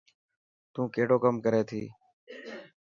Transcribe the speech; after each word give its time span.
تون 0.73 0.85
ڪهڙو 0.93 1.17
ڪم 1.23 1.35
ڪري 1.43 1.61
ٿي. 1.69 1.83